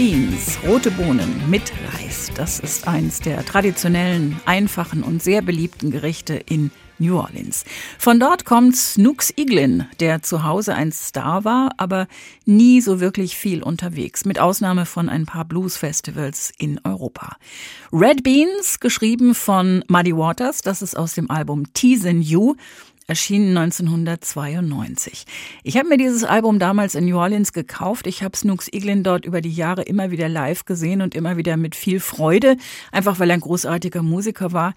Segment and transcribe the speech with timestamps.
[0.00, 2.30] Beans, rote Bohnen mit Reis.
[2.34, 7.66] Das ist eins der traditionellen, einfachen und sehr beliebten Gerichte in New Orleans.
[7.98, 12.06] Von dort kommt Snooks Eaglin, der zu Hause ein Star war, aber
[12.46, 17.36] nie so wirklich viel unterwegs, mit Ausnahme von ein paar Blues-Festivals in Europa.
[17.92, 22.54] Red Beans, geschrieben von Muddy Waters, das ist aus dem Album Teasin' You
[23.10, 25.24] erschienen 1992.
[25.64, 28.06] Ich habe mir dieses Album damals in New Orleans gekauft.
[28.06, 31.56] Ich habe Snooks Eaglin dort über die Jahre immer wieder live gesehen und immer wieder
[31.56, 32.56] mit viel Freude,
[32.92, 34.74] einfach weil er ein großartiger Musiker war.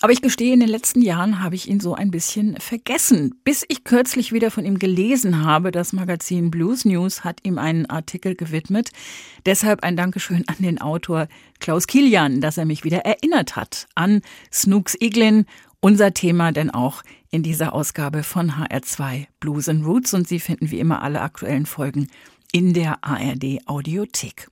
[0.00, 3.64] Aber ich gestehe, in den letzten Jahren habe ich ihn so ein bisschen vergessen, bis
[3.68, 5.70] ich kürzlich wieder von ihm gelesen habe.
[5.70, 8.90] Das Magazin Blues News hat ihm einen Artikel gewidmet.
[9.46, 11.28] Deshalb ein Dankeschön an den Autor
[11.60, 14.20] Klaus Kilian, dass er mich wieder erinnert hat an
[14.52, 15.46] Snooks Eaglin
[15.84, 20.70] unser Thema denn auch in dieser Ausgabe von HR2 Blues and Roots und Sie finden
[20.70, 22.08] wie immer alle aktuellen Folgen
[22.52, 24.48] in der ARD Audiothek.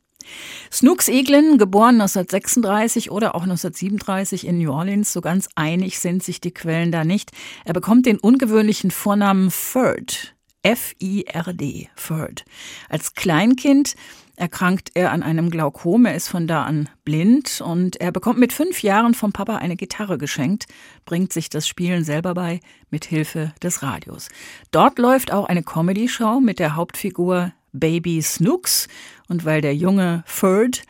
[0.70, 6.42] Snooks Eglin, geboren 1936 oder auch 1937 in New Orleans, so ganz einig sind sich
[6.42, 7.30] die Quellen da nicht.
[7.64, 12.44] Er bekommt den ungewöhnlichen Vornamen Ferd, F-I-R-D, Ferd.
[12.90, 13.94] Als Kleinkind
[14.36, 16.06] erkrankt er an einem Glaukom.
[16.06, 19.76] Er ist von da an blind und er bekommt mit fünf Jahren vom Papa eine
[19.76, 20.66] Gitarre geschenkt,
[21.04, 24.28] bringt sich das Spielen selber bei mit Hilfe des Radios.
[24.70, 28.88] Dort läuft auch eine Comedy-Show mit der Hauptfigur Baby Snooks
[29.28, 30.82] und weil der junge Ferd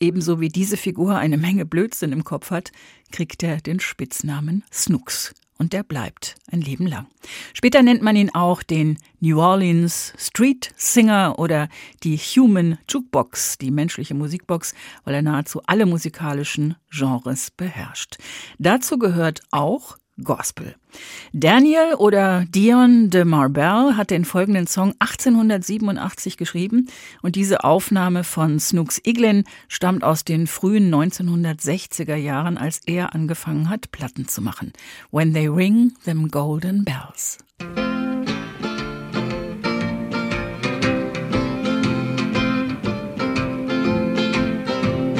[0.00, 2.70] ebenso wie diese Figur eine Menge Blödsinn im Kopf hat,
[3.10, 5.34] kriegt er den Spitznamen Snooks.
[5.58, 7.06] Und der bleibt ein Leben lang.
[7.52, 11.68] Später nennt man ihn auch den New Orleans Street Singer oder
[12.04, 14.74] die Human Jukebox, die menschliche Musikbox,
[15.04, 18.16] weil er nahezu alle musikalischen Genres beherrscht.
[18.58, 20.74] Dazu gehört auch Gospel.
[21.32, 26.88] Daniel oder Dion de Marbell hat den folgenden Song 1887 geschrieben
[27.22, 33.68] und diese Aufnahme von Snooks Iglin stammt aus den frühen 1960er Jahren, als er angefangen
[33.68, 34.72] hat, Platten zu machen.
[35.10, 37.38] When they ring them golden bells.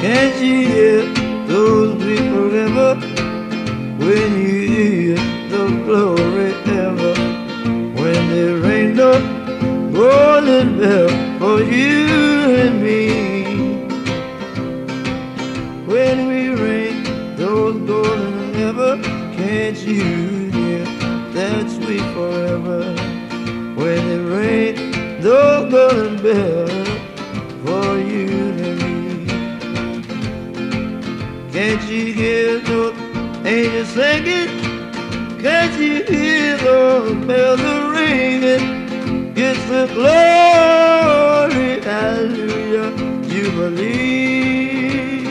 [0.01, 0.88] Can't you
[11.59, 12.07] you
[12.63, 13.07] and me.
[15.85, 17.03] When we ring
[17.35, 18.53] those golden
[19.37, 20.85] can't you hear
[21.33, 22.95] that sweet forever?
[23.75, 24.09] When
[25.21, 26.67] no golden bell
[27.65, 28.29] for you
[28.67, 29.25] and me.
[31.51, 32.95] Can't you hear those
[33.45, 34.49] angels singing.
[35.41, 37.61] Can't you hear those bells
[37.97, 38.63] ringing?
[39.35, 40.58] It's the glory,
[41.83, 42.91] hallelujah,
[43.27, 45.25] jubilee.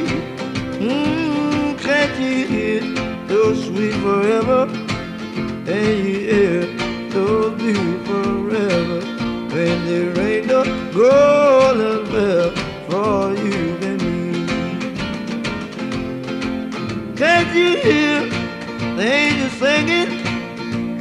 [0.79, 2.81] Mm, can't you hear
[3.27, 4.61] those sweet forever?
[5.67, 6.61] And you hear
[7.11, 9.01] those blue forever?
[9.53, 10.63] When there ain't no
[10.93, 12.51] golden bell
[12.89, 14.47] for you and me.
[17.17, 18.21] Can't you hear
[18.97, 20.11] the angels singing?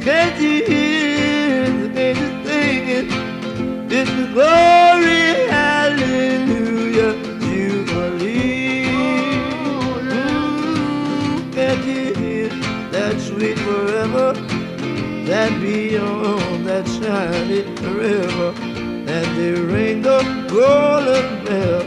[0.00, 0.87] Can't you hear
[3.90, 8.84] It's the glory, hallelujah, jubilee.
[11.52, 12.48] Can't you hear
[12.90, 14.34] that sweet forever?
[15.24, 18.52] That beyond that shining river,
[19.06, 21.77] that they ring the golden bell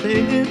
[0.00, 0.48] singing.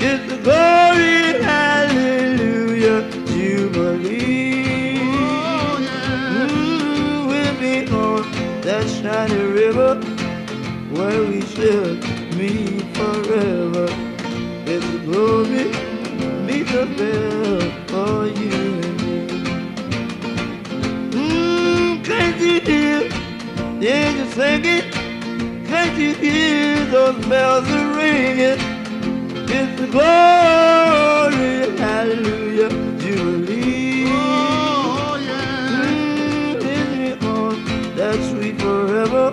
[0.00, 4.98] It's the glory, hallelujah, jubilee.
[5.02, 6.48] Oh, yeah.
[6.48, 8.30] mm, we'll be on
[8.62, 9.96] that shiny river
[10.96, 11.94] where we shall
[12.38, 13.86] meet forever.
[14.66, 15.66] It's the glory,
[16.46, 19.56] meet the bell for you and me.
[21.10, 23.08] Mm, can't you hear
[23.80, 24.84] the angels singing?
[25.66, 27.68] Can't you hear those bells
[28.16, 28.60] are ringing?
[29.48, 34.04] It's the glory, hallelujah, jubilee.
[34.08, 36.60] Oh, yeah.
[36.60, 39.32] Mm, on that sweet forever,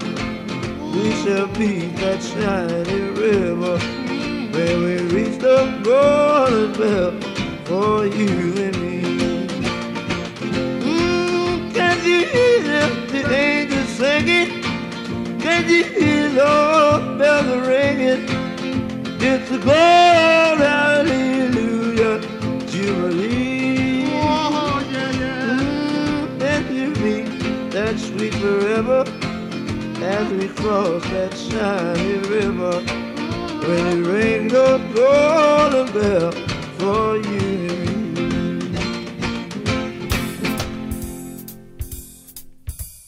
[0.94, 3.80] we shall be that shiny river.
[4.54, 7.12] When we reach the golden bell
[7.66, 9.02] for you and me.
[10.70, 14.63] Mm, can't you hear the angels singing?
[15.42, 18.23] Can't you hear those bells ringing?
[19.36, 22.20] It's the glory, hallelujah,
[22.68, 24.06] jubilee.
[24.12, 25.58] Oh, yeah, yeah.
[25.60, 27.24] Mm, and you be
[27.70, 29.04] that sweet forever
[30.04, 32.75] as we cross that shiny river.
[33.66, 36.32] When it rings the golden bell
[36.78, 37.72] for you
[38.30, 38.84] and me.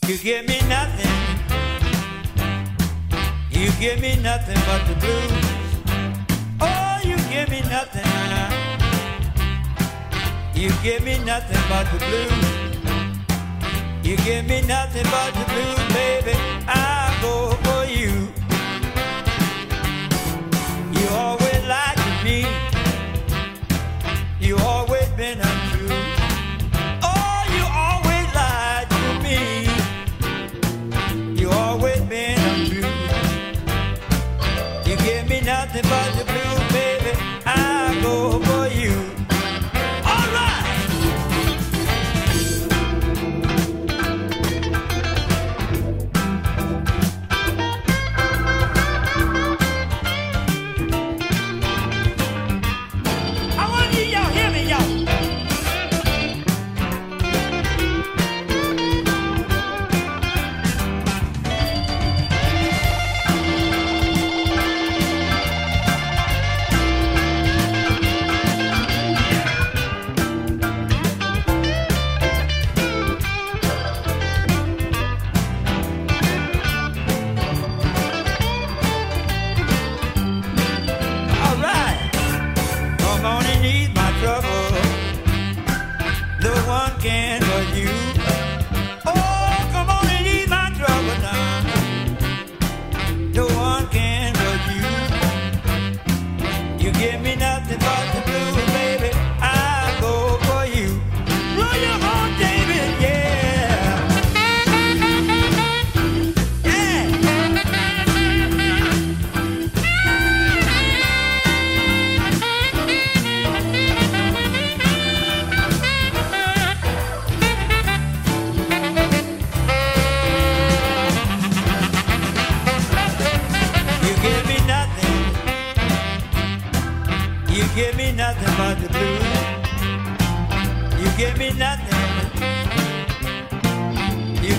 [0.07, 1.25] You give me nothing
[3.51, 5.54] you give me nothing but the blues.
[10.65, 12.31] You give me nothing but the blues.
[14.03, 16.33] You give me nothing but the blues, baby.
[16.67, 17.64] I go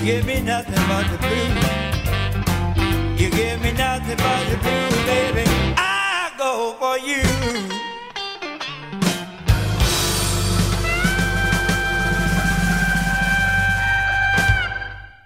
[0.07, 1.65] give me nothing but the blues.
[3.21, 5.45] You give me nothing but the blues, baby.
[5.77, 7.25] I go for you.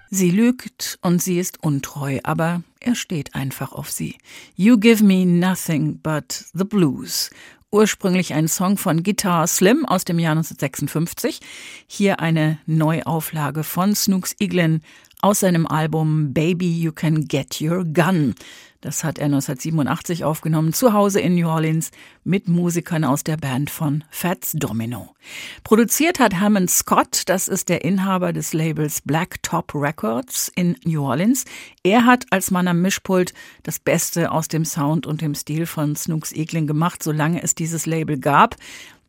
[0.09, 4.17] Sie lügt und sie ist untreu, aber er steht einfach auf sie.
[4.55, 7.29] You give me nothing but the blues.
[7.73, 11.39] Ursprünglich ein Song von Guitar Slim aus dem Jahr 1956.
[11.87, 14.81] Hier eine Neuauflage von Snooks Eaglin
[15.21, 18.35] aus seinem Album Baby You Can Get Your Gun.
[18.81, 21.91] Das hat er 1987 aufgenommen, zu Hause in New Orleans
[22.23, 25.15] mit Musikern aus der Band von Fats Domino.
[25.63, 31.03] Produziert hat Hammond Scott, das ist der Inhaber des Labels Black Top Records in New
[31.03, 31.45] Orleans.
[31.83, 35.95] Er hat als Mann am Mischpult das Beste aus dem Sound und dem Stil von
[35.95, 38.55] Snooks Eaglin gemacht, solange es dieses Label gab.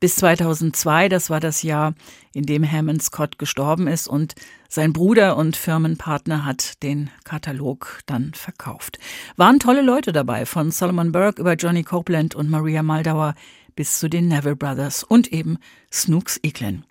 [0.03, 1.95] Bis 2002, das war das Jahr,
[2.35, 4.35] in dem Hammond Scott gestorben ist und
[4.69, 8.99] sein Bruder und Firmenpartner hat den Katalog dann verkauft.
[9.37, 13.37] Waren tolle Leute dabei, von Solomon Burke über Johnny Copeland und Maria Maldauer
[13.75, 15.59] bis zu den Neville Brothers und eben
[15.93, 16.85] Snooks Eaglin.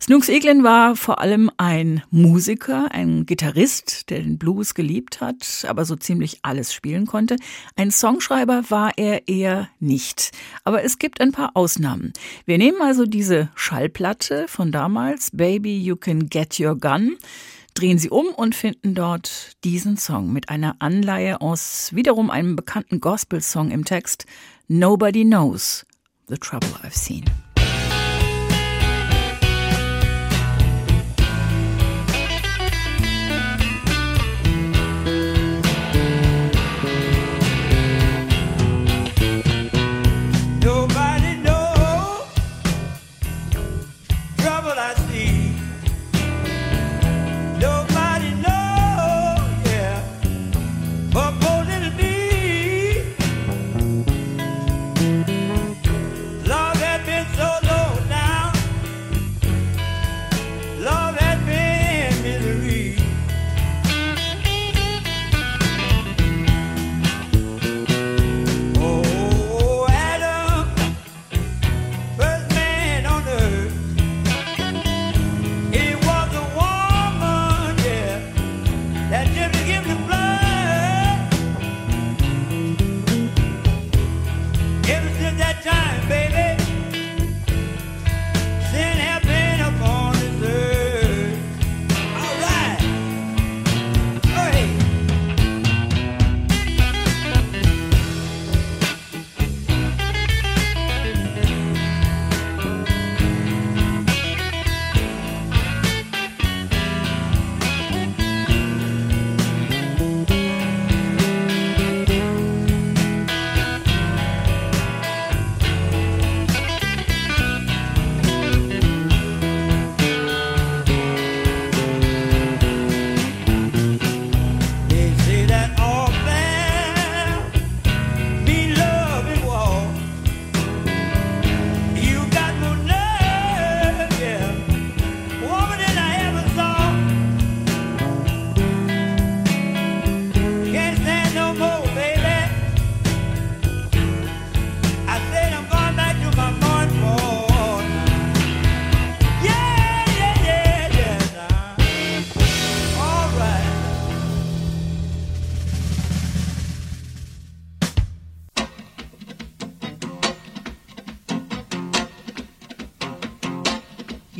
[0.00, 5.84] Snooks Eaglin war vor allem ein Musiker, ein Gitarrist, der den Blues geliebt hat, aber
[5.84, 7.36] so ziemlich alles spielen konnte.
[7.76, 10.30] Ein Songschreiber war er eher nicht.
[10.62, 12.12] Aber es gibt ein paar Ausnahmen.
[12.46, 17.16] Wir nehmen also diese Schallplatte von damals, Baby You Can Get Your Gun,
[17.74, 23.00] drehen sie um und finden dort diesen Song mit einer Anleihe aus wiederum einem bekannten
[23.00, 24.26] Gospel-Song im Text
[24.68, 25.84] Nobody Knows
[26.26, 27.24] the Trouble I've Seen.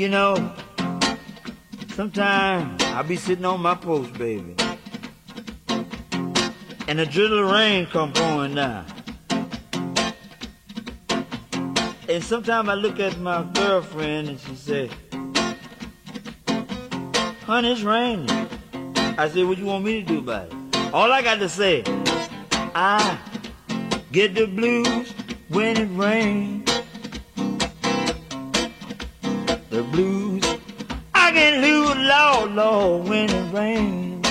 [0.05, 0.53] You know,
[1.95, 4.55] sometimes I'll be sitting on my post, baby,
[6.87, 8.85] and a drizzle of rain come pouring down.
[12.07, 14.91] And sometimes I look at my girlfriend and she say,
[17.47, 18.29] honey, it's raining.
[19.17, 20.93] I said, what you want me to do about it?
[20.93, 21.83] All I got to say,
[22.75, 23.19] I
[24.13, 25.15] get the blues
[25.49, 26.64] when it rains.
[29.75, 30.45] The blues,
[31.17, 34.25] I can lose, Lord, Lord, when it rains.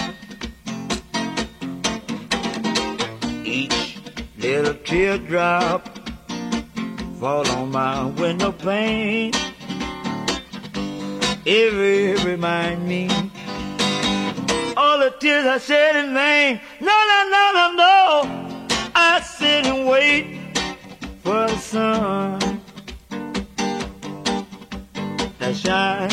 [3.46, 4.00] Each
[4.38, 6.00] little teardrop
[7.20, 9.34] fall on my window pane.
[11.46, 13.10] Every remind me
[14.78, 16.62] all the tears I shed in vain.
[16.80, 18.70] No, no, no, no, no.
[18.96, 20.40] I sit and wait
[21.22, 22.43] for the sun
[25.64, 26.10] shine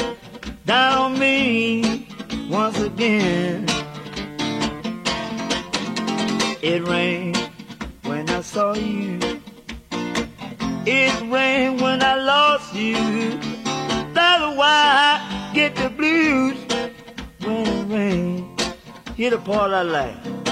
[0.64, 2.06] down on me
[2.48, 3.66] once again.
[6.62, 7.36] It rained
[8.04, 9.18] when I saw you.
[10.86, 12.94] It rained when I lost you.
[14.14, 14.78] That's why
[15.14, 16.58] I get the blues
[17.44, 18.62] when it rains.
[19.16, 20.49] Hear the part I like.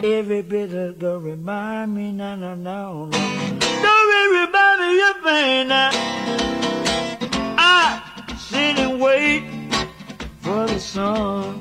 [0.00, 0.12] Mm-hmm.
[0.12, 3.58] Every bit of the remind me, no, no, no, oh, no.
[3.60, 4.08] Don't
[4.80, 5.90] me of pain now.
[7.58, 8.02] I
[8.38, 9.44] sit and wait
[10.40, 11.60] for the sun.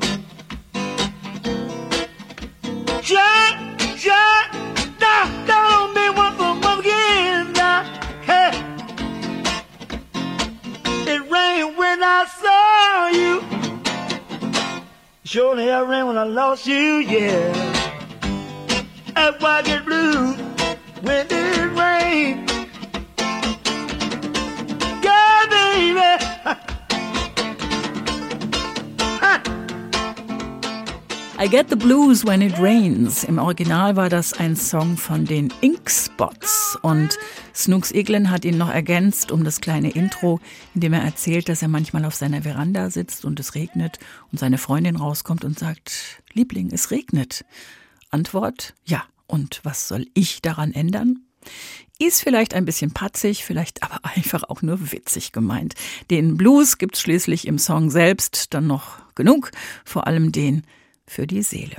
[3.01, 4.51] Shine, shine,
[4.99, 7.83] down on me one for one again now.
[8.23, 8.51] Hey.
[11.11, 13.43] It rained when I saw you.
[15.25, 17.78] Surely it rained when I lost you, yeah.
[19.21, 19.89] I get.
[31.37, 33.25] I Get the Blues When It Rains.
[33.25, 37.17] Im Original war das ein Song von den Ink Spots und
[37.53, 40.39] Snooks Eglin hat ihn noch ergänzt um das kleine Intro,
[40.75, 43.99] in dem er erzählt, dass er manchmal auf seiner Veranda sitzt und es regnet
[44.31, 47.43] und seine Freundin rauskommt und sagt, Liebling, es regnet.
[48.09, 49.03] Antwort, ja.
[49.27, 51.19] Und was soll ich daran ändern?
[51.99, 55.75] Ist vielleicht ein bisschen patzig, vielleicht aber einfach auch nur witzig gemeint.
[56.09, 59.51] Den Blues gibt's schließlich im Song selbst dann noch genug,
[59.85, 60.63] vor allem den
[61.05, 61.77] für die Seele.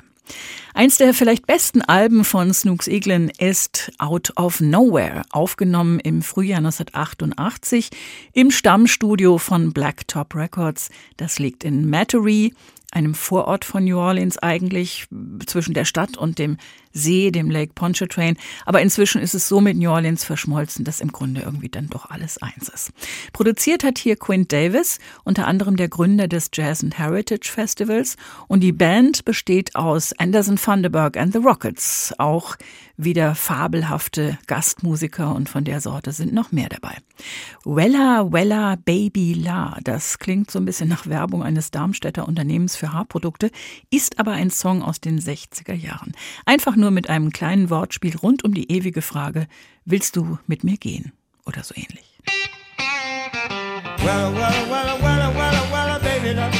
[0.74, 6.58] Eins der vielleicht besten Alben von Snooks Eaglin ist Out of Nowhere, aufgenommen im Frühjahr
[6.58, 7.90] 1988
[8.32, 10.90] im Stammstudio von Blacktop Records.
[11.16, 12.54] Das liegt in Metairie,
[12.92, 15.06] einem Vorort von New Orleans eigentlich,
[15.46, 16.56] zwischen der Stadt und dem
[16.92, 18.36] See, dem Lake Pontchartrain.
[18.66, 22.10] Aber inzwischen ist es so mit New Orleans verschmolzen, dass im Grunde irgendwie dann doch
[22.10, 22.92] alles eins ist.
[23.32, 28.16] Produziert hat hier Quint Davis, unter anderem der Gründer des Jazz and Heritage Festivals.
[28.48, 32.14] Und die Band besteht aus Anderson Thunderberg and the Rockets.
[32.18, 32.56] Auch
[33.04, 36.96] wieder fabelhafte Gastmusiker und von der Sorte sind noch mehr dabei.
[37.64, 42.92] Wella Wella Baby La, das klingt so ein bisschen nach Werbung eines Darmstädter Unternehmens für
[42.92, 43.50] Haarprodukte,
[43.90, 46.12] ist aber ein Song aus den 60er Jahren.
[46.44, 49.46] Einfach nur mit einem kleinen Wortspiel rund um die ewige Frage,
[49.84, 51.12] willst du mit mir gehen?
[51.46, 52.04] Oder so ähnlich.
[54.02, 55.34] Well, well, well, well,
[55.70, 56.52] well, baby, love.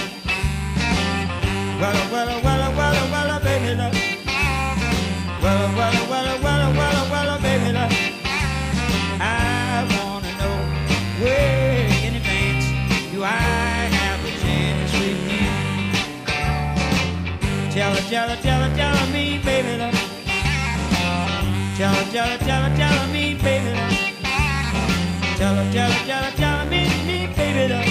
[1.81, 3.97] Well, well, well, well, well, baby, love.
[5.43, 7.93] Well, well, well, well, well, well, baby, love.
[9.21, 10.59] I wanna know
[11.23, 12.67] where in advance
[13.13, 13.27] do I
[14.01, 15.49] have a chance with you?
[17.71, 20.00] Tell her, tell her, tell her, tell her me, baby, love.
[22.11, 23.71] Tell her, tell her, tell her, me, baby.
[25.37, 27.90] Tell her, tell her, tell her, tell her me, me, baby,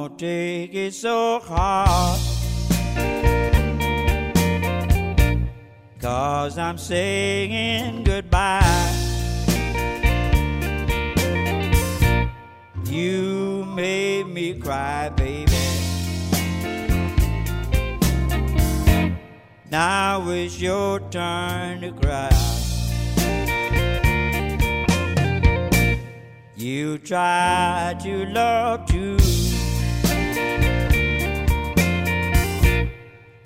[0.00, 2.20] Don't take it so hard.
[6.00, 8.62] Cause I'm saying goodbye.
[12.84, 15.52] You made me cry, baby.
[19.68, 22.30] Now it's your turn to cry.
[26.56, 29.17] You tried to love too.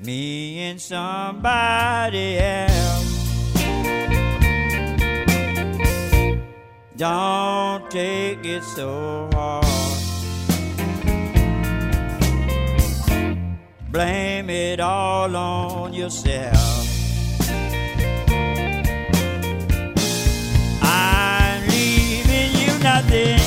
[0.05, 3.23] Me and somebody else.
[6.97, 9.65] Don't take it so hard.
[13.93, 16.57] Blame it all on yourself.
[20.83, 23.42] I'm leaving you nothing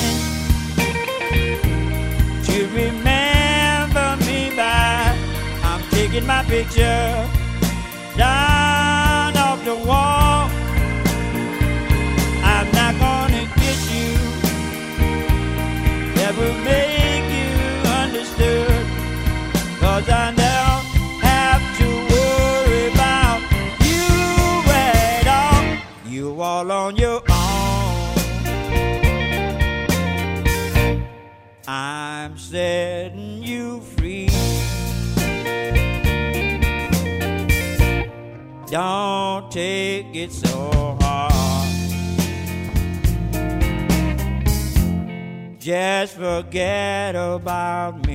[6.25, 7.29] my picture
[45.65, 48.14] Just forget about me.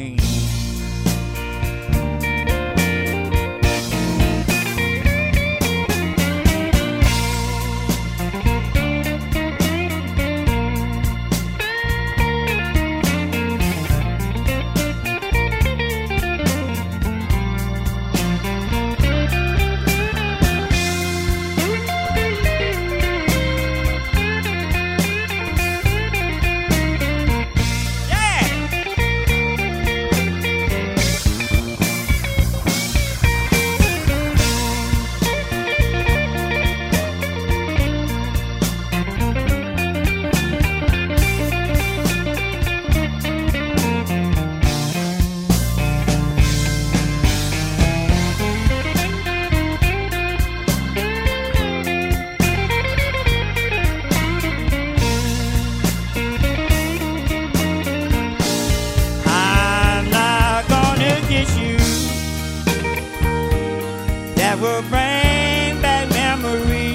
[64.61, 66.95] Will bring back memory.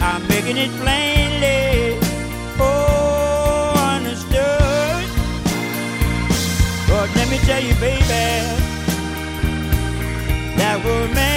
[0.00, 1.98] I'm making it plainly.
[2.58, 5.06] Oh, understood.
[6.88, 8.02] But let me tell you, baby,
[10.58, 11.35] that will remember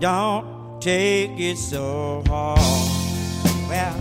[0.00, 2.60] Don't take it so hard.
[3.68, 3.96] Well,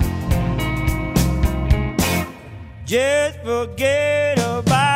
[2.85, 4.86] just forget about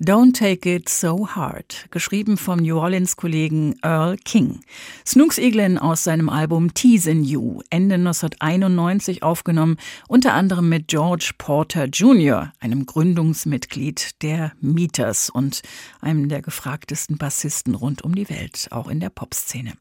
[0.00, 4.60] Don't Take It So Hard, geschrieben vom New Orleans-Kollegen Earl King.
[5.04, 11.86] Snooks Eaglin aus seinem Album Teasin' You, Ende 1991 aufgenommen, unter anderem mit George Porter
[11.86, 15.62] Jr., einem Gründungsmitglied der Meters und
[16.00, 19.72] einem der gefragtesten Bassisten rund um die Welt, auch in der Popszene.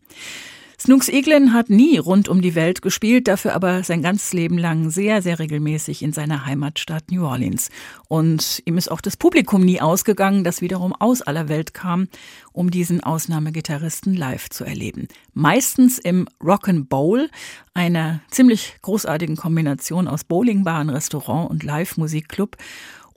[0.80, 4.92] Snooks Eaglin hat nie rund um die Welt gespielt, dafür aber sein ganzes Leben lang
[4.92, 7.70] sehr, sehr regelmäßig in seiner Heimatstadt New Orleans.
[8.08, 12.10] Und ihm ist auch das Publikum nie ausgegangen, das wiederum aus aller Welt kam,
[12.54, 15.08] um diesen Ausnahmegitarristen live zu erleben.
[15.34, 17.30] Meistens im Rock'n'Bowl,
[17.74, 22.56] einer ziemlich großartigen Kombination aus Bowlingbahn, Restaurant und Live-Musikclub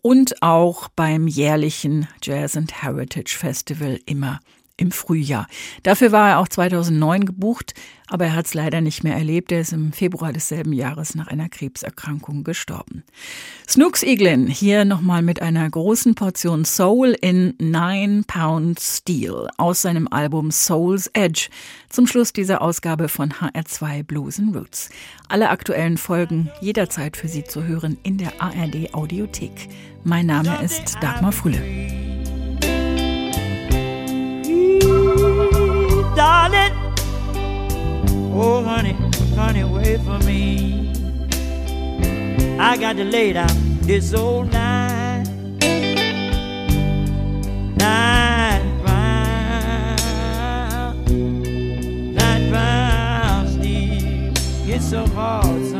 [0.01, 4.41] und auch beim jährlichen Jazz and Heritage Festival immer
[4.81, 5.47] im Frühjahr.
[5.83, 7.75] Dafür war er auch 2009 gebucht,
[8.09, 9.53] aber er hat es leider nicht mehr erlebt.
[9.53, 13.05] Er ist im Februar desselben Jahres nach einer Krebserkrankung gestorben.
[13.69, 20.09] Snooks Eaglin hier nochmal mit einer großen Portion Soul in Nine Pound Steel aus seinem
[20.09, 21.49] Album Soul's Edge.
[21.89, 24.91] Zum Schluss dieser Ausgabe von HR2 Blues and Roots.
[25.29, 29.69] Alle aktuellen Folgen jederzeit für Sie zu hören in der ARD Audiothek.
[30.03, 31.63] Mein Name ist Dagmar Fulle.
[36.21, 36.75] Darling,
[38.35, 38.93] oh honey,
[39.35, 40.93] honey, wait for me.
[42.61, 43.49] I got to lay down
[43.81, 45.25] this old night,
[47.79, 50.15] night round,
[52.15, 54.35] night round, Steve.
[54.69, 55.80] It's so hard sometimes.